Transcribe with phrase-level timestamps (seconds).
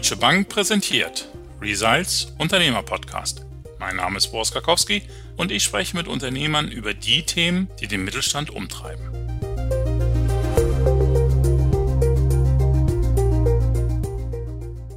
[0.00, 1.28] Deutsche Bank präsentiert
[1.60, 3.44] Results Unternehmer Podcast.
[3.78, 5.02] Mein Name ist Boris Karkowski
[5.36, 9.04] und ich spreche mit Unternehmern über die Themen, die den Mittelstand umtreiben.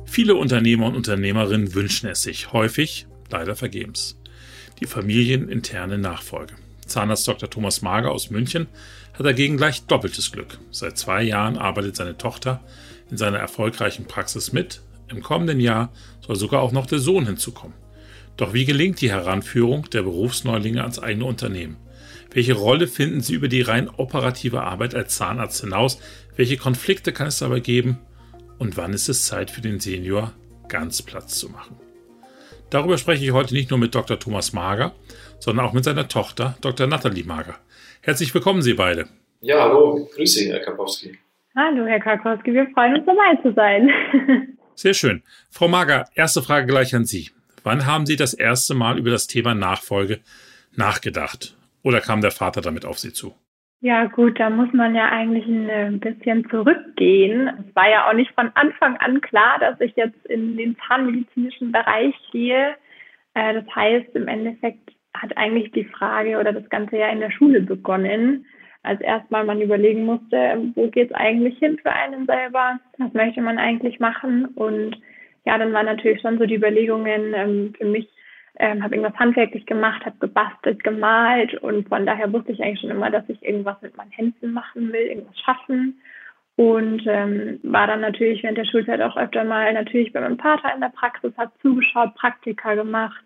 [0.06, 4.18] Viele Unternehmer und Unternehmerinnen wünschen es sich, häufig leider vergebens.
[4.80, 6.56] Die familieninterne Nachfolge.
[6.86, 7.50] Zahnarzt Dr.
[7.50, 8.68] Thomas Mager aus München
[9.12, 10.60] hat dagegen gleich doppeltes Glück.
[10.72, 12.64] Seit zwei Jahren arbeitet seine Tochter
[13.12, 14.82] in seiner erfolgreichen Praxis mit.
[15.10, 15.92] Im kommenden Jahr
[16.26, 17.76] soll sogar auch noch der Sohn hinzukommen.
[18.38, 21.78] Doch wie gelingt die Heranführung der Berufsneulinge ans eigene Unternehmen?
[22.32, 26.02] Welche Rolle finden sie über die rein operative Arbeit als Zahnarzt hinaus?
[26.36, 28.00] Welche Konflikte kann es dabei geben?
[28.58, 30.34] Und wann ist es Zeit für den Senior,
[30.68, 31.78] ganz Platz zu machen?
[32.72, 34.20] Darüber spreche ich heute nicht nur mit Dr.
[34.20, 34.94] Thomas Mager,
[35.38, 36.88] sondern auch mit seiner Tochter, Dr.
[36.88, 37.56] Nathalie Mager.
[38.02, 39.08] Herzlich willkommen, Sie beide.
[39.42, 41.20] Ja, hallo, grüße Sie, Herr Kapowski.
[41.56, 43.92] Hallo, Herr Karkowski, wir freuen uns dabei zu sein.
[44.76, 45.24] Sehr schön.
[45.50, 47.30] Frau Mager, erste Frage gleich an Sie.
[47.64, 50.20] Wann haben Sie das erste Mal über das Thema Nachfolge
[50.76, 51.56] nachgedacht?
[51.84, 53.36] Oder kam der Vater damit auf Sie zu?
[53.82, 57.50] Ja, gut, da muss man ja eigentlich ein bisschen zurückgehen.
[57.68, 61.74] Es war ja auch nicht von Anfang an klar, dass ich jetzt in den zahnmedizinischen
[61.74, 62.76] Bereich gehe.
[63.34, 67.32] Äh, das heißt, im Endeffekt hat eigentlich die Frage oder das Ganze ja in der
[67.32, 68.46] Schule begonnen
[68.84, 73.42] als erstmal man überlegen musste, wo geht es eigentlich hin für einen selber, was möchte
[73.42, 74.46] man eigentlich machen?
[74.56, 74.98] Und
[75.46, 78.08] ja, dann waren natürlich schon so die Überlegungen ähm, für mich,
[78.60, 82.92] ähm, habe irgendwas handwerklich gemacht, habe gebastelt, gemalt und von daher wusste ich eigentlich schon
[82.92, 86.00] immer, dass ich irgendwas mit meinen Händen machen will, irgendwas schaffen.
[86.56, 90.72] Und ähm, war dann natürlich während der Schulzeit auch öfter mal natürlich bei meinem Vater
[90.76, 93.26] in der Praxis, habe zugeschaut, Praktika gemacht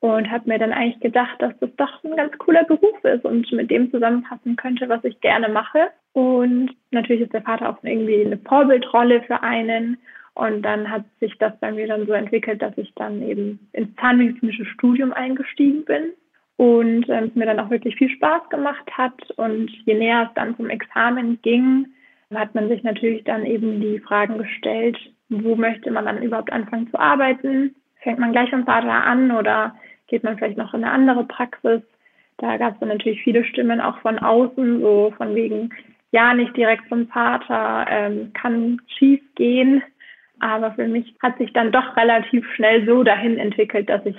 [0.00, 3.50] und habe mir dann eigentlich gedacht, dass das doch ein ganz cooler Beruf ist und
[3.52, 5.88] mit dem zusammenpassen könnte, was ich gerne mache.
[6.12, 9.98] Und natürlich ist der Vater auch irgendwie eine Vorbildrolle für einen.
[10.34, 13.94] Und dann hat sich das bei mir dann so entwickelt, dass ich dann eben ins
[13.96, 16.12] zahnmedizinische Studium eingestiegen bin
[16.56, 19.30] und ähm, es mir dann auch wirklich viel Spaß gemacht hat.
[19.36, 21.86] Und je näher es dann zum Examen ging,
[22.34, 26.90] hat man sich natürlich dann eben die Fragen gestellt, wo möchte man dann überhaupt anfangen
[26.90, 27.74] zu arbeiten?
[28.06, 29.74] Fängt man gleich am Vater an oder
[30.06, 31.82] geht man vielleicht noch in eine andere Praxis?
[32.36, 35.70] Da gab es dann natürlich viele Stimmen auch von außen, so von wegen,
[36.12, 39.82] ja, nicht direkt zum Vater, ähm, kann schief gehen.
[40.38, 44.14] Aber für mich hat sich dann doch relativ schnell so dahin entwickelt, dass ich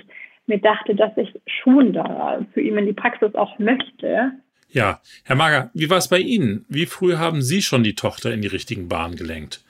[0.48, 4.34] mir dachte, dass ich schon da für ihn in die Praxis auch möchte.
[4.68, 6.66] Ja, Herr Mager, wie war es bei Ihnen?
[6.68, 9.64] Wie früh haben Sie schon die Tochter in die richtigen Bahnen gelenkt?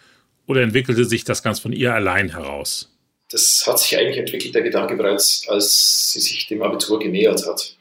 [0.47, 2.97] Oder entwickelte sich das ganz von ihr allein heraus?
[3.29, 7.75] Das hat sich eigentlich entwickelt, der Gedanke bereits, als sie sich dem Abitur genähert hat.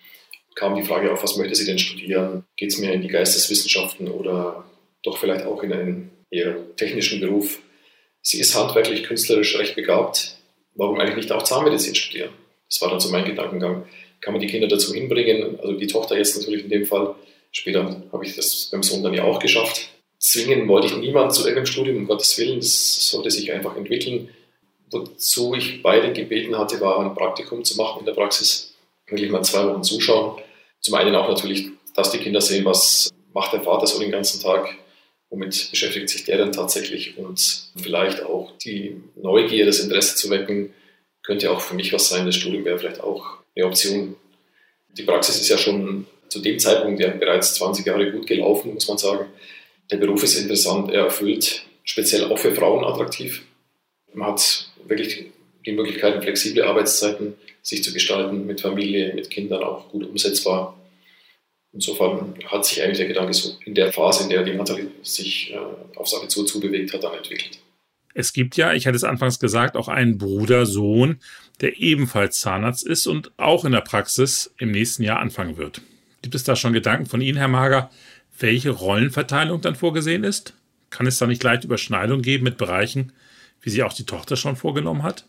[0.54, 2.44] Kam die Frage auf, was möchte sie denn studieren?
[2.56, 4.64] Geht es mehr in die Geisteswissenschaften oder
[5.02, 7.60] doch vielleicht auch in einen eher technischen Beruf?
[8.22, 10.38] Sie ist handwerklich, künstlerisch recht begabt.
[10.74, 12.30] Warum eigentlich nicht auch Zahnmedizin studieren?
[12.68, 13.86] Das war dann so mein Gedankengang.
[14.20, 15.60] Kann man die Kinder dazu hinbringen?
[15.60, 17.14] Also die Tochter jetzt natürlich in dem Fall.
[17.52, 19.90] Später habe ich das beim Sohn dann ja auch geschafft.
[20.18, 22.58] Zwingen wollte ich niemanden zu irgendeinem Studium, um Gottes Willen.
[22.58, 24.30] Das sollte sich einfach entwickeln
[24.91, 28.74] wozu ich beide gebeten hatte, war ein Praktikum zu machen in der Praxis.
[29.06, 30.41] Wirklich mal zwei Wochen zuschauen.
[30.80, 34.42] Zum einen auch natürlich, dass die Kinder sehen, was macht der Vater so den ganzen
[34.42, 34.76] Tag,
[35.30, 40.72] womit beschäftigt sich der dann tatsächlich und vielleicht auch die Neugier, das Interesse zu wecken,
[41.22, 42.26] könnte auch für mich was sein.
[42.26, 44.16] Das Studium wäre vielleicht auch eine Option.
[44.96, 48.88] Die Praxis ist ja schon zu dem Zeitpunkt ja bereits 20 Jahre gut gelaufen, muss
[48.88, 49.26] man sagen.
[49.91, 53.42] Der Beruf ist interessant, er erfüllt, speziell auch für Frauen attraktiv.
[54.16, 55.27] Man hat wirklich
[55.66, 60.81] die Möglichkeiten, flexible Arbeitszeiten sich zu gestalten, mit Familie, mit Kindern auch gut umsetzbar.
[61.72, 65.53] Insofern hat sich eigentlich der Gedanke so in der Phase, in der die Nathalie sich
[65.53, 65.59] äh,
[65.97, 67.59] aufs Abitur zubewegt hat, dann entwickelt.
[68.15, 71.19] Es gibt ja, ich hatte es anfangs gesagt, auch einen Bruder, Sohn,
[71.60, 75.82] der ebenfalls Zahnarzt ist und auch in der Praxis im nächsten Jahr anfangen wird.
[76.22, 77.91] Gibt es da schon Gedanken von Ihnen, Herr Mager,
[78.38, 80.55] welche Rollenverteilung dann vorgesehen ist?
[80.88, 83.12] Kann es da nicht leicht Überschneidung geben mit Bereichen,
[83.66, 85.24] wie sich auch die Tochter schon vorgenommen hat?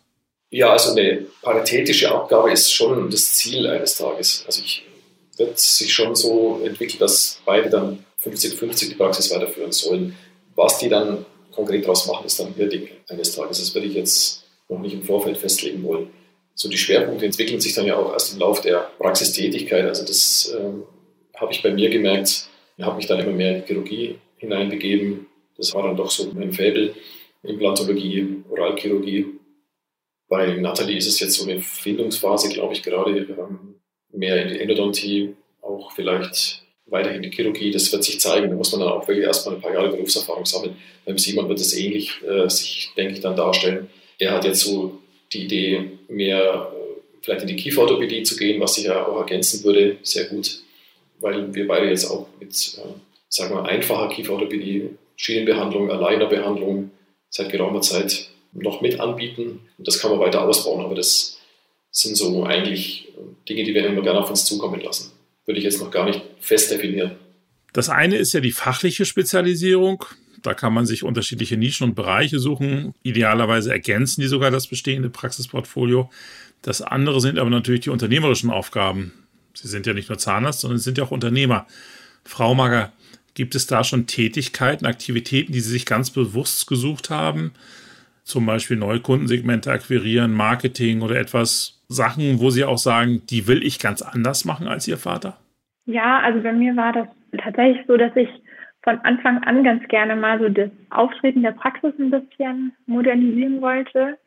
[0.50, 4.44] Ja, also eine paritätische Abgabe ist schon das Ziel eines Tages.
[4.46, 4.84] Also ich
[5.36, 10.16] wird sich schon so entwickeln, dass beide dann 50-50 die Praxis weiterführen sollen.
[10.54, 13.58] Was die dann konkret daraus machen, ist dann ihr Ding eines Tages.
[13.58, 16.08] Das würde ich jetzt noch nicht im Vorfeld festlegen wollen.
[16.54, 19.84] So die Schwerpunkte entwickeln sich dann ja auch erst im Laufe der Praxistätigkeit.
[19.84, 20.84] Also das ähm,
[21.36, 22.48] habe ich bei mir gemerkt.
[22.76, 25.26] Ich habe mich dann immer mehr in die Chirurgie hineinbegeben.
[25.56, 26.94] Das war dann doch so mein Faible.
[27.42, 29.26] Implantologie, Oralchirurgie.
[30.28, 33.76] Bei Nathalie ist es jetzt so eine Findungsphase, glaube ich, gerade ähm,
[34.12, 37.70] mehr in die Endodontie, auch vielleicht weiter in die Chirurgie.
[37.70, 38.50] Das wird sich zeigen.
[38.50, 40.76] Da muss man dann auch wirklich erstmal ein paar Jahre Berufserfahrung sammeln.
[41.04, 43.88] Beim Simon wird es ähnlich äh, sich, denke ich, dann darstellen.
[44.18, 44.98] Er hat jetzt so
[45.32, 46.72] die Idee, mehr
[47.22, 50.60] vielleicht in die Kieferorthopädie zu gehen, was sich ja auch ergänzen würde, sehr gut,
[51.20, 52.80] weil wir beide jetzt auch mit, äh,
[53.28, 56.90] sagen wir, einfacher Kieferorthopädie, Schienenbehandlung, Alignerbehandlung
[57.30, 59.60] seit geraumer Zeit noch mit anbieten.
[59.76, 61.38] Und das kann man weiter ausbauen, aber das
[61.90, 63.08] sind so eigentlich
[63.48, 65.12] Dinge, die wir immer gerne auf uns zukommen lassen.
[65.46, 67.12] Würde ich jetzt noch gar nicht fest definieren.
[67.72, 70.04] Das eine ist ja die fachliche Spezialisierung.
[70.42, 72.94] Da kann man sich unterschiedliche Nischen und Bereiche suchen.
[73.02, 76.10] Idealerweise ergänzen die sogar das bestehende Praxisportfolio.
[76.62, 79.12] Das andere sind aber natürlich die unternehmerischen Aufgaben.
[79.54, 81.66] Sie sind ja nicht nur Zahnarzt, sondern Sie sind ja auch Unternehmer.
[82.24, 82.92] Frau Mager,
[83.38, 87.52] gibt es da schon Tätigkeiten, Aktivitäten, die Sie sich ganz bewusst gesucht haben?
[88.24, 93.64] Zum Beispiel neue Kundensegmente akquirieren, Marketing oder etwas Sachen, wo Sie auch sagen, die will
[93.64, 95.38] ich ganz anders machen als Ihr Vater?
[95.86, 97.06] Ja, also bei mir war das
[97.38, 98.28] tatsächlich so, dass ich
[98.82, 104.18] von Anfang an ganz gerne mal so das Auftreten der Praxis ein bisschen modernisieren wollte.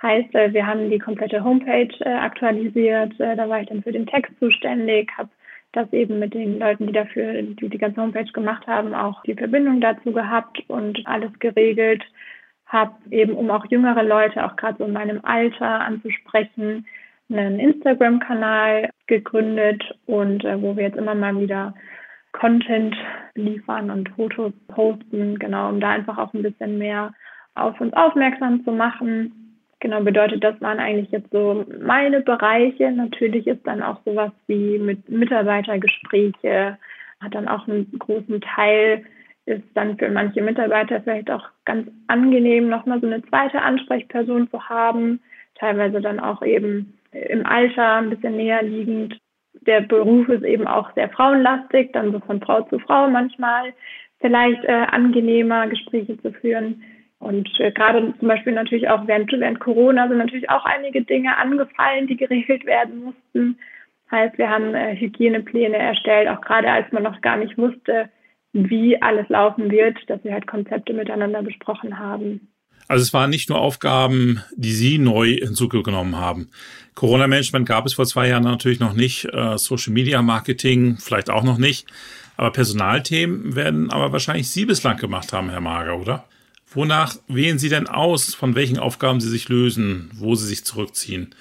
[0.00, 3.18] Heißt, äh, wir haben die komplette Homepage äh, aktualisiert.
[3.18, 5.30] Äh, da war ich dann für den Text zuständig, habe
[5.72, 9.34] das eben mit den Leuten, die dafür die, die ganze Homepage gemacht haben, auch die
[9.34, 12.02] Verbindung dazu gehabt und alles geregelt.
[12.66, 16.86] Habe eben, um auch jüngere Leute, auch gerade so in meinem Alter anzusprechen,
[17.28, 21.74] einen Instagram-Kanal gegründet und äh, wo wir jetzt immer mal wieder
[22.32, 22.96] Content
[23.34, 27.12] liefern und Fotos posten, genau, um da einfach auch ein bisschen mehr
[27.54, 29.39] auf uns aufmerksam zu machen.
[29.80, 32.92] Genau, bedeutet, das waren eigentlich jetzt so meine Bereiche.
[32.92, 36.76] Natürlich ist dann auch sowas wie mit Mitarbeitergespräche,
[37.20, 39.04] hat dann auch einen großen Teil,
[39.46, 44.68] ist dann für manche Mitarbeiter vielleicht auch ganz angenehm, nochmal so eine zweite Ansprechperson zu
[44.68, 45.20] haben.
[45.54, 49.18] Teilweise dann auch eben im Alter ein bisschen näher liegend.
[49.66, 53.72] Der Beruf ist eben auch sehr frauenlastig, dann so von Frau zu Frau manchmal
[54.20, 56.82] vielleicht äh, angenehmer Gespräche zu führen.
[57.20, 61.36] Und äh, gerade zum Beispiel natürlich auch während, während Corona sind natürlich auch einige Dinge
[61.36, 63.58] angefallen, die geregelt werden mussten.
[64.10, 68.08] Heißt, wir haben äh, Hygienepläne erstellt, auch gerade als man noch gar nicht wusste,
[68.52, 72.48] wie alles laufen wird, dass wir halt Konzepte miteinander besprochen haben.
[72.88, 76.50] Also es waren nicht nur Aufgaben, die Sie neu hinzugenommen haben.
[76.94, 81.86] Corona-Management gab es vor zwei Jahren natürlich noch nicht, äh, Social-Media-Marketing vielleicht auch noch nicht.
[82.38, 86.24] Aber Personalthemen werden aber wahrscheinlich Sie bislang gemacht haben, Herr Mager, oder?
[86.72, 91.34] Wonach wählen Sie denn aus, von welchen Aufgaben Sie sich lösen, wo Sie sich zurückziehen?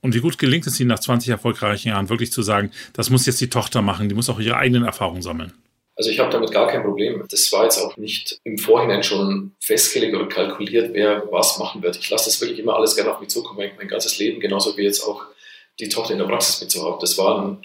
[0.00, 3.26] Und wie gut gelingt es Ihnen nach 20 erfolgreichen Jahren wirklich zu sagen, das muss
[3.26, 5.52] jetzt die Tochter machen, die muss auch ihre eigenen Erfahrungen sammeln?
[5.96, 7.24] Also ich habe damit gar kein Problem.
[7.28, 11.96] Das war jetzt auch nicht im Vorhinein schon festgelegt oder kalkuliert, wer was machen wird.
[11.96, 14.82] Ich lasse das wirklich immer alles gerne auf mich zukommen, mein ganzes Leben, genauso wie
[14.82, 15.24] jetzt auch
[15.80, 17.00] die Tochter in der Praxis mitzuhaben.
[17.00, 17.58] Das war ein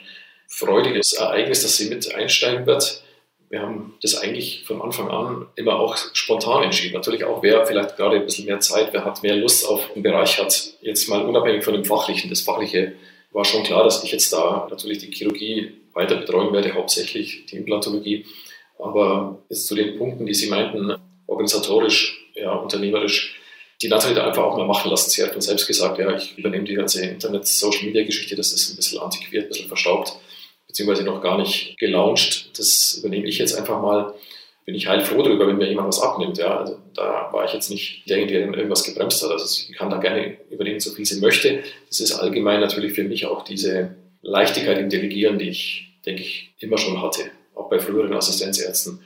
[0.47, 3.03] freudiges Ereignis, dass sie mit einsteigen wird
[3.51, 6.93] wir haben das eigentlich von Anfang an immer auch spontan entschieden.
[6.93, 10.01] Natürlich auch, wer vielleicht gerade ein bisschen mehr Zeit, wer hat mehr Lust auf den
[10.01, 10.71] Bereich hat.
[10.81, 12.29] Jetzt mal unabhängig von dem Fachlichen.
[12.29, 12.93] Das Fachliche
[13.33, 17.57] war schon klar, dass ich jetzt da natürlich die Chirurgie weiter betreuen werde, hauptsächlich die
[17.57, 18.25] Implantologie.
[18.79, 20.95] Aber jetzt zu den Punkten, die Sie meinten,
[21.27, 23.37] organisatorisch, ja, unternehmerisch,
[23.81, 25.09] die Nathalie da einfach auch mal machen lassen.
[25.09, 28.99] Sie hat uns selbst gesagt, ja, ich übernehme die ganze Internet-Social-Media-Geschichte, das ist ein bisschen
[28.99, 30.13] antiquiert, ein bisschen verstaubt
[30.71, 32.57] beziehungsweise noch gar nicht gelauncht.
[32.57, 34.13] Das übernehme ich jetzt einfach mal.
[34.65, 36.37] Bin ich heilfroh darüber, wenn mir jemand was abnimmt.
[36.37, 39.31] Ja, also da war ich jetzt nicht derjenige, der irgendwas gebremst hat.
[39.31, 41.63] Also sie kann da gerne übernehmen, so viel sie möchte.
[41.89, 46.53] Das ist allgemein natürlich für mich auch diese Leichtigkeit im Delegieren, die ich, denke ich,
[46.59, 49.01] immer schon hatte, auch bei früheren Assistenzärzten.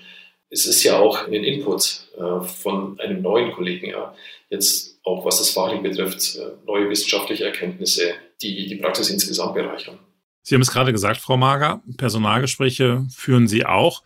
[0.50, 4.14] Es ist ja auch ein Input äh, von einem neuen Kollegen, ja,
[4.50, 9.98] jetzt auch was das Fachlich betrifft, äh, neue wissenschaftliche Erkenntnisse, die die Praxis insgesamt bereichern.
[10.46, 14.04] Sie haben es gerade gesagt, Frau Mager, Personalgespräche führen Sie auch.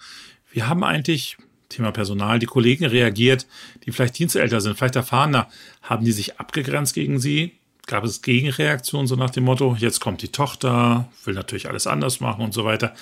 [0.50, 1.36] Wie haben eigentlich,
[1.68, 3.46] Thema Personal, die Kollegen reagiert,
[3.84, 5.50] die vielleicht dienstälter sind, vielleicht erfahrener?
[5.82, 7.52] Haben die sich abgegrenzt gegen Sie?
[7.88, 12.22] Gab es Gegenreaktionen, so nach dem Motto, jetzt kommt die Tochter, will natürlich alles anders
[12.22, 12.94] machen und so weiter?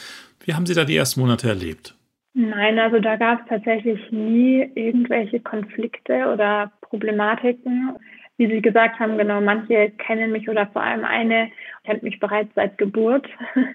[0.44, 1.94] Wie haben Sie da die ersten Monate erlebt?
[2.34, 7.98] Nein, also da gab es tatsächlich nie irgendwelche Konflikte oder Problematiken
[8.38, 11.51] wie Sie gesagt haben, genau, manche kennen mich oder vor allem eine
[11.84, 13.27] kennt mich bereits seit Geburt.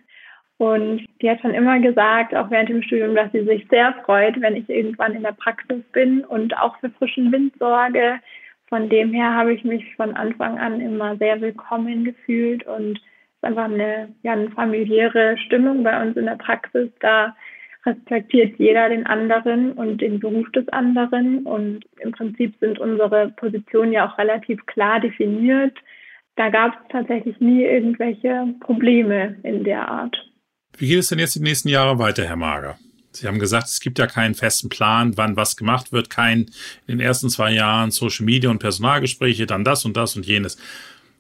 [0.59, 4.41] Und die hat schon immer gesagt, auch während dem Studium, dass sie sich sehr freut,
[4.41, 8.21] wenn ich irgendwann in der Praxis bin und auch für frischen Wind sorge.
[8.69, 13.03] Von dem her habe ich mich von Anfang an immer sehr willkommen gefühlt und es
[13.39, 16.91] ist einfach eine, ja, eine familiäre Stimmung bei uns in der Praxis.
[17.01, 17.35] Da
[17.85, 21.45] respektiert jeder den anderen und den Beruf des anderen.
[21.45, 25.77] Und im Prinzip sind unsere Positionen ja auch relativ klar definiert.
[26.37, 30.17] Da gab es tatsächlich nie irgendwelche Probleme in der Art.
[30.79, 32.79] Wie geht es denn jetzt die nächsten Jahre weiter, Herr Mager?
[33.11, 36.47] Sie haben gesagt, es gibt ja keinen festen Plan, wann was gemacht wird, kein
[36.87, 40.57] in den ersten zwei Jahren Social Media und Personalgespräche, dann das und das und jenes.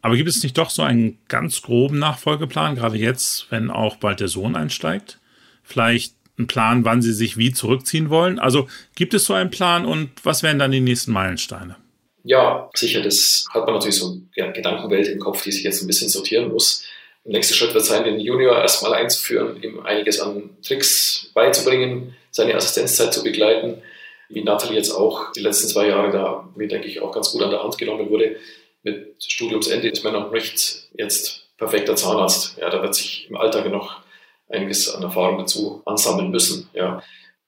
[0.01, 4.21] Aber gibt es nicht doch so einen ganz groben Nachfolgeplan, gerade jetzt, wenn auch bald
[4.21, 5.21] der Sohn einsteigt?
[5.63, 8.39] Vielleicht einen Plan, wann Sie sich wie zurückziehen wollen?
[8.39, 11.77] Also gibt es so einen Plan und was wären dann die nächsten Meilensteine?
[12.25, 15.87] Ja, sicher, das hat man natürlich so eine Gedankenwelt im Kopf, die sich jetzt ein
[15.87, 16.85] bisschen sortieren muss.
[17.25, 22.55] Der nächste Schritt wird sein, den Junior erstmal einzuführen, ihm einiges an Tricks beizubringen, seine
[22.55, 23.83] Assistenzzeit zu begleiten,
[24.29, 27.43] wie Nathalie jetzt auch die letzten zwei Jahre da, mir denke ich, auch ganz gut
[27.43, 28.37] an der Hand genommen wurde.
[28.83, 32.57] Mit Studiumsende ist man noch nicht jetzt perfekter Zahnarzt.
[32.59, 34.02] Ja, da wird sich im Alltag noch
[34.49, 36.69] einiges an Erfahrung dazu ansammeln müssen.
[36.75, 37.03] Ja.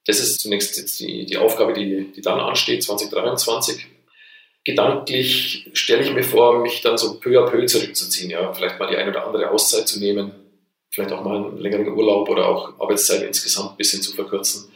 [0.06, 3.86] Das ist zunächst die, die Aufgabe, die, die dann ansteht, 2023
[4.64, 8.88] gedanklich stelle ich mir vor, mich dann so peu à peu zurückzuziehen, ja, vielleicht mal
[8.88, 10.32] die eine oder andere Auszeit zu nehmen,
[10.90, 14.72] vielleicht auch mal einen längeren Urlaub oder auch Arbeitszeit insgesamt ein bisschen zu verkürzen.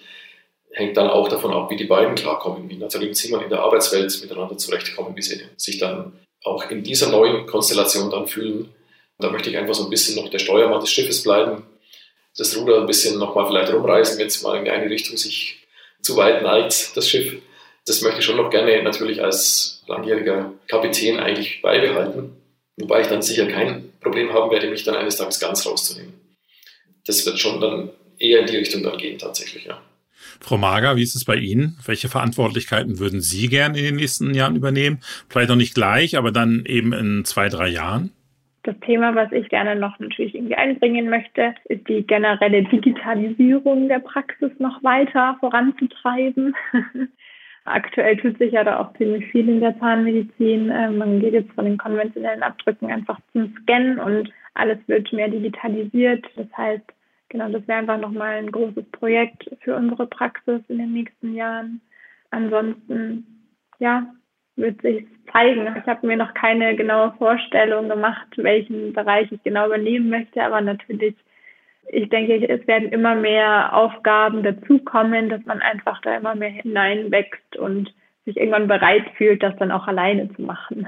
[0.73, 3.61] Hängt dann auch davon ab, wie die beiden klarkommen, wie Nathalie und Simon in der
[3.61, 6.13] Arbeitswelt miteinander zurechtkommen, wie sie sich dann
[6.45, 8.69] auch in dieser neuen Konstellation dann fühlen.
[9.19, 11.63] Da möchte ich einfach so ein bisschen noch der Steuermann des Schiffes bleiben,
[12.39, 15.67] das Ruder ein bisschen nochmal vielleicht rumreißen, wenn es mal in eine Richtung sich
[16.01, 17.37] zu weit neigt, das Schiff
[17.89, 22.33] das möchte ich schon noch gerne natürlich als langjähriger Kapitän eigentlich beibehalten.
[22.77, 26.13] Wobei ich dann sicher kein Problem haben werde, mich dann eines Tages ganz rauszunehmen.
[27.07, 29.81] Das wird schon dann eher in die Richtung dann gehen, tatsächlich, ja.
[30.41, 31.79] Frau Mager, wie ist es bei Ihnen?
[31.85, 35.01] Welche Verantwortlichkeiten würden Sie gern in den nächsten Jahren übernehmen?
[35.29, 38.13] Vielleicht noch nicht gleich, aber dann eben in zwei, drei Jahren?
[38.69, 44.01] Das Thema, was ich gerne noch natürlich irgendwie einbringen möchte, ist die generelle Digitalisierung der
[44.01, 46.55] Praxis noch weiter voranzutreiben.
[47.65, 50.71] Aktuell tut sich ja da auch ziemlich viel in der Zahnmedizin.
[50.71, 55.29] Ähm, man geht jetzt von den konventionellen Abdrücken einfach zum Scannen und alles wird mehr
[55.29, 56.27] digitalisiert.
[56.37, 56.85] Das heißt,
[57.31, 61.81] genau, das wäre einfach nochmal ein großes Projekt für unsere Praxis in den nächsten Jahren.
[62.31, 63.49] Ansonsten,
[63.79, 64.13] ja,
[64.59, 65.67] wird sich zeigen.
[65.79, 70.61] Ich habe mir noch keine genaue Vorstellung gemacht, welchen Bereich ich genau übernehmen möchte, aber
[70.61, 71.15] natürlich
[71.91, 77.57] ich denke, es werden immer mehr Aufgaben dazukommen, dass man einfach da immer mehr hineinwächst
[77.57, 77.93] und
[78.25, 80.87] sich irgendwann bereit fühlt, das dann auch alleine zu machen.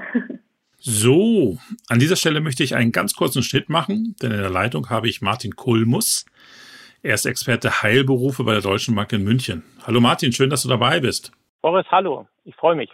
[0.83, 1.57] So,
[1.89, 5.07] an dieser Stelle möchte ich einen ganz kurzen Schnitt machen, denn in der Leitung habe
[5.07, 6.25] ich Martin Kulmus.
[7.03, 9.63] Er ist Experte Heilberufe bei der Deutschen Bank in München.
[9.85, 11.31] Hallo Martin, schön, dass du dabei bist.
[11.61, 12.89] Boris, hallo, ich freue mich.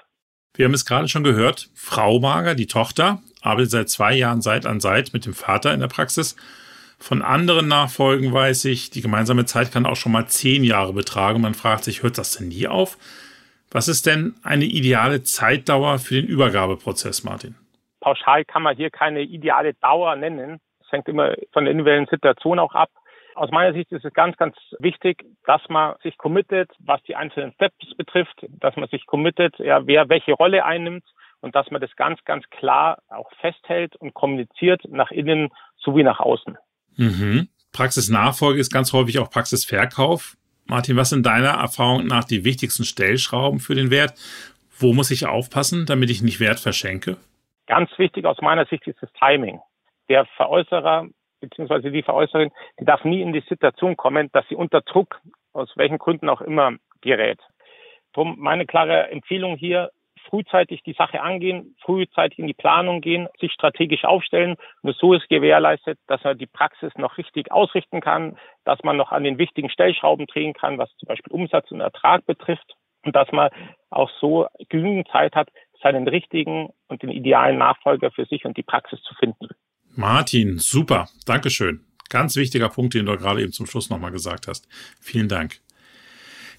[0.56, 4.66] Wir haben es gerade schon gehört, Frau Mager, die Tochter, arbeitet seit zwei Jahren Seit
[4.66, 6.36] an Seit mit dem Vater in der Praxis
[7.00, 11.42] von anderen Nachfolgen weiß ich, die gemeinsame Zeit kann auch schon mal zehn Jahre betragen.
[11.42, 12.98] Man fragt sich, hört das denn nie auf?
[13.72, 17.56] Was ist denn eine ideale Zeitdauer für den Übergabeprozess, Martin?
[18.00, 20.60] Pauschal kann man hier keine ideale Dauer nennen.
[20.80, 22.90] Es hängt immer von der individuellen Situation auch ab.
[23.38, 27.54] Aus meiner Sicht ist es ganz, ganz wichtig, dass man sich committet, was die einzelnen
[27.54, 31.04] Steps betrifft, dass man sich committet, ja, wer welche Rolle einnimmt
[31.42, 36.20] und dass man das ganz, ganz klar auch festhält und kommuniziert nach innen sowie nach
[36.20, 36.58] außen.
[36.96, 37.48] Mhm.
[37.74, 40.36] Praxisnachfolge ist ganz häufig auch Praxisverkauf.
[40.66, 44.16] Martin, was sind deiner Erfahrung nach die wichtigsten Stellschrauben für den Wert?
[44.80, 47.18] Wo muss ich aufpassen, damit ich nicht Wert verschenke?
[47.68, 49.60] Ganz wichtig aus meiner Sicht ist das Timing.
[50.10, 51.08] Der Veräußerer
[51.40, 51.92] bzw.
[51.92, 55.22] die Veräußerin, die darf nie in die Situation kommen, dass sie unter Druck,
[55.54, 57.40] aus welchen Gründen auch immer, gerät.
[58.14, 59.92] Darum meine klare Empfehlung hier,
[60.30, 64.56] frühzeitig die Sache angehen, frühzeitig in die Planung gehen, sich strategisch aufstellen.
[64.82, 69.12] Nur so ist gewährleistet, dass man die Praxis noch richtig ausrichten kann, dass man noch
[69.12, 73.32] an den wichtigen Stellschrauben drehen kann, was zum Beispiel Umsatz und Ertrag betrifft und dass
[73.32, 73.50] man
[73.90, 75.50] auch so genügend Zeit hat,
[75.82, 79.50] seinen richtigen und den idealen Nachfolger für sich und die Praxis zu finden.
[79.98, 81.10] Martin, super.
[81.26, 81.82] Dankeschön.
[82.10, 84.68] Ganz wichtiger Punkt, den du gerade eben zum Schluss nochmal gesagt hast.
[85.02, 85.60] Vielen Dank.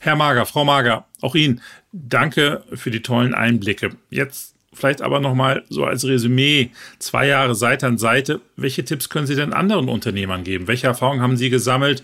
[0.00, 1.60] Herr Mager, Frau Mager, auch Ihnen
[1.92, 3.90] danke für die tollen Einblicke.
[4.10, 8.40] Jetzt vielleicht aber nochmal so als Resümee, zwei Jahre Seite an Seite.
[8.56, 10.66] Welche Tipps können Sie denn anderen Unternehmern geben?
[10.66, 12.02] Welche Erfahrungen haben Sie gesammelt?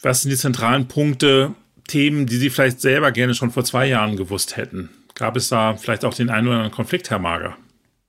[0.00, 1.54] Was sind die zentralen Punkte,
[1.86, 4.88] Themen, die Sie vielleicht selber gerne schon vor zwei Jahren gewusst hätten?
[5.14, 7.56] Gab es da vielleicht auch den einen oder anderen Konflikt, Herr Mager?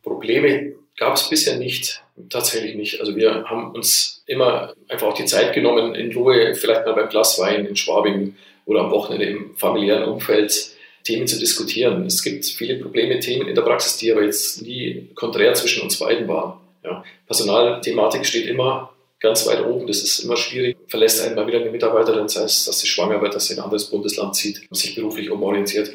[0.01, 2.99] Probleme gab es bisher nicht, tatsächlich nicht.
[2.99, 7.09] Also wir haben uns immer einfach auch die Zeit genommen, in Ruhe, vielleicht mal beim
[7.09, 10.71] Glas Wein in Schwabing oder am Wochenende im familiären Umfeld
[11.03, 12.05] Themen zu diskutieren.
[12.05, 15.97] Es gibt viele Probleme, Themen in der Praxis, die aber jetzt nie konträr zwischen uns
[15.97, 16.59] beiden waren.
[16.83, 17.03] Ja.
[17.25, 19.87] Personalthematik steht immer ganz weit oben.
[19.87, 20.75] Das ist immer schwierig.
[20.87, 23.59] Verlässt einen mal wieder eine Mitarbeiterin, sei es, dass sie schwanger wird, dass sie in
[23.59, 25.91] ein anderes Bundesland zieht sich beruflich umorientiert.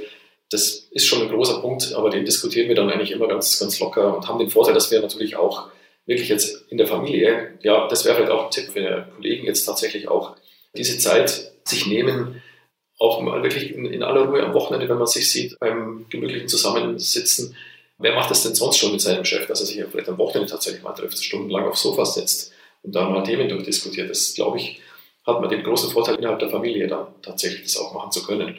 [0.51, 3.81] Das ist schon ein großer Punkt, aber den diskutieren wir dann eigentlich immer ganz, ganz
[3.81, 5.69] locker und haben den Vorteil, dass wir natürlich auch
[6.07, 9.65] wirklich jetzt in der Familie, ja, das wäre vielleicht auch ein Tipp für Kollegen, jetzt
[9.65, 10.37] tatsächlich auch
[10.75, 12.43] diese Zeit sich nehmen,
[12.99, 16.49] auch mal wirklich in, in, aller Ruhe am Wochenende, wenn man sich sieht, beim gemütlichen
[16.49, 17.57] Zusammensitzen.
[17.99, 20.19] Wer macht das denn sonst schon mit seinem Chef, dass er sich ja vielleicht am
[20.19, 24.11] Wochenende tatsächlich mal trifft, stundenlang aufs Sofa setzt und da mal Themen durchdiskutiert?
[24.11, 24.81] Das, glaube ich,
[25.27, 28.57] hat man den großen Vorteil innerhalb der Familie dann tatsächlich das auch machen zu können.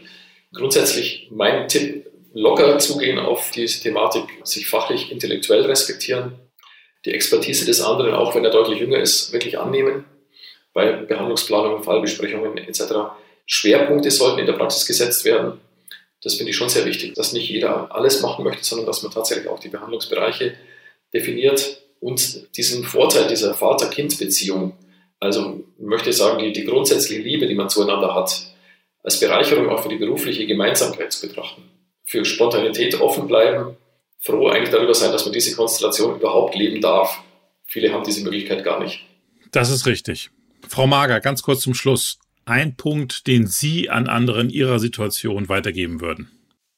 [0.54, 6.34] Grundsätzlich mein Tipp, locker zugehen auf diese Thematik, sich fachlich, intellektuell respektieren,
[7.06, 10.06] die Expertise des anderen, auch wenn er deutlich jünger ist, wirklich annehmen
[10.74, 12.82] bei Behandlungsplanungen, Fallbesprechungen etc.
[13.46, 15.60] Schwerpunkte sollten in der Praxis gesetzt werden.
[16.24, 19.12] Das finde ich schon sehr wichtig, dass nicht jeder alles machen möchte, sondern dass man
[19.12, 20.56] tatsächlich auch die Behandlungsbereiche
[21.14, 24.74] definiert und diesen Vorteil dieser Vater-Kind-Beziehung,
[25.20, 28.48] also ich möchte sagen, die, die grundsätzliche Liebe, die man zueinander hat,
[29.04, 31.64] als Bereicherung auch für die berufliche Gemeinsamkeit zu betrachten.
[32.06, 33.78] Für Spontanität offen bleiben,
[34.24, 37.22] froh eigentlich darüber sein, dass man diese Konstellation überhaupt leben darf.
[37.66, 39.06] Viele haben diese Möglichkeit gar nicht.
[39.52, 40.32] Das ist richtig.
[40.68, 46.02] Frau Mager, ganz kurz zum Schluss ein Punkt, den Sie an anderen Ihrer Situation weitergeben
[46.02, 46.30] würden?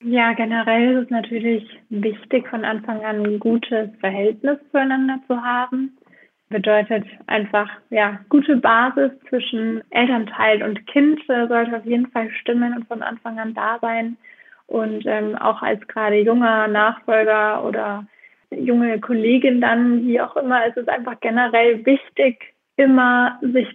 [0.03, 5.97] Ja, generell ist es natürlich wichtig, von Anfang an ein gutes Verhältnis zueinander zu haben.
[6.49, 12.87] Bedeutet einfach, ja, gute Basis zwischen Elternteil und Kind sollte auf jeden Fall stimmen und
[12.87, 14.17] von Anfang an da sein.
[14.67, 18.05] Und ähm, auch als gerade junger Nachfolger oder
[18.51, 23.67] junge Kollegin dann, wie auch immer, ist es einfach generell wichtig, immer sich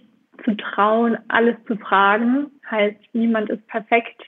[0.43, 2.47] zu trauen, alles zu fragen.
[2.69, 4.21] Heißt, niemand ist perfekt.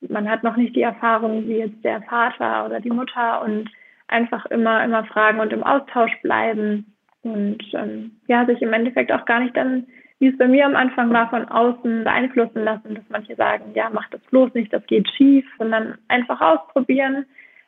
[0.00, 3.68] Man hat noch nicht die Erfahrung wie jetzt der Vater oder die Mutter und
[4.06, 9.24] einfach immer, immer fragen und im Austausch bleiben und ähm, ja, sich im Endeffekt auch
[9.24, 9.86] gar nicht dann,
[10.18, 13.90] wie es bei mir am Anfang war, von außen beeinflussen lassen, dass manche sagen, ja,
[13.92, 17.24] mach das bloß nicht, das geht schief, sondern einfach ausprobieren.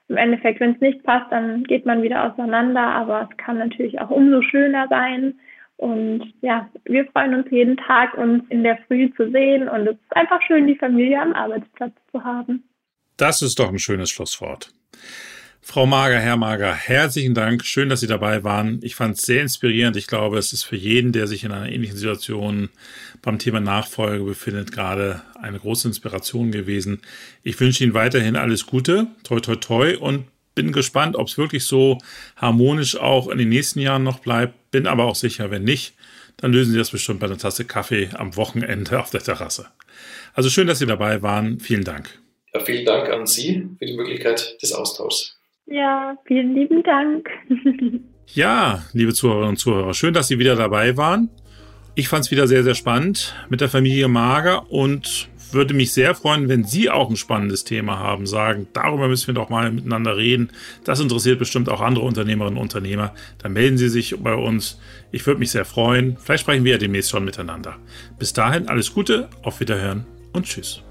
[0.09, 4.01] Im Endeffekt, wenn es nicht passt, dann geht man wieder auseinander, aber es kann natürlich
[4.01, 5.35] auch umso schöner sein,
[5.81, 9.67] und ja, wir freuen uns jeden Tag, uns in der Früh zu sehen.
[9.67, 12.65] Und es ist einfach schön, die Familie am Arbeitsplatz zu haben.
[13.17, 14.75] Das ist doch ein schönes Schlusswort.
[15.71, 17.65] Frau Mager, Herr Mager, herzlichen Dank.
[17.65, 18.81] Schön, dass Sie dabei waren.
[18.83, 19.97] Ich fand es sehr inspirierend.
[19.97, 22.71] Ich glaube, es ist für jeden, der sich in einer ähnlichen Situation
[23.23, 27.03] beim Thema Nachfolge befindet, gerade eine große Inspiration gewesen.
[27.45, 29.07] Ich wünsche Ihnen weiterhin alles Gute.
[29.23, 29.97] Toi, toi, toi.
[29.97, 30.25] Und
[30.57, 31.99] bin gespannt, ob es wirklich so
[32.35, 34.73] harmonisch auch in den nächsten Jahren noch bleibt.
[34.73, 35.95] Bin aber auch sicher, wenn nicht,
[36.39, 39.69] dann lösen Sie das bestimmt bei einer Tasse Kaffee am Wochenende auf der Terrasse.
[40.35, 41.61] Also schön, dass Sie dabei waren.
[41.61, 42.19] Vielen Dank.
[42.53, 45.40] Ja, vielen Dank an Sie für die Möglichkeit des Austauschs.
[45.71, 47.29] Ja, vielen lieben Dank.
[48.35, 51.31] ja, liebe Zuhörerinnen und Zuhörer, schön, dass Sie wieder dabei waren.
[51.95, 56.15] Ich fand es wieder sehr, sehr spannend mit der Familie Mager und würde mich sehr
[56.17, 60.17] freuen, wenn Sie auch ein spannendes Thema haben, sagen, darüber müssen wir doch mal miteinander
[60.17, 60.51] reden.
[60.85, 63.15] Das interessiert bestimmt auch andere Unternehmerinnen und Unternehmer.
[63.39, 64.81] Dann melden Sie sich bei uns.
[65.13, 66.17] Ich würde mich sehr freuen.
[66.21, 67.77] Vielleicht sprechen wir ja demnächst schon miteinander.
[68.19, 70.83] Bis dahin alles Gute, auf Wiederhören und Tschüss.